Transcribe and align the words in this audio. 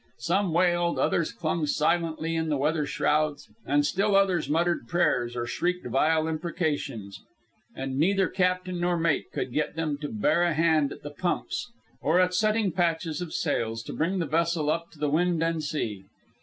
Some 0.17 0.51
wailed, 0.51 0.97
others 0.97 1.31
clung 1.31 1.67
silently 1.67 2.35
in 2.35 2.49
the 2.49 2.57
weather 2.57 2.87
shrouds, 2.87 3.51
and 3.67 3.85
still 3.85 4.15
others 4.15 4.49
muttered 4.49 4.87
prayers 4.87 5.35
or 5.35 5.45
shrieked 5.45 5.85
vile 5.85 6.27
imprecations; 6.27 7.19
and 7.75 7.99
neither 7.99 8.27
captain 8.27 8.79
nor 8.79 8.97
mate 8.97 9.31
could 9.31 9.53
get 9.53 9.75
them 9.75 9.99
to 9.99 10.09
bear 10.09 10.41
a 10.41 10.55
hand 10.55 10.91
at 10.91 11.03
the 11.03 11.11
pumps 11.11 11.71
or 12.01 12.19
at 12.19 12.33
setting 12.33 12.71
patches 12.71 13.21
of 13.21 13.31
sails 13.31 13.83
to 13.83 13.93
bring 13.93 14.17
the 14.17 14.25
vessel 14.25 14.71
up 14.71 14.89
to 14.89 14.97
the 14.97 15.07
wind 15.11 15.43
and 15.43 15.61
sea. 15.63 16.03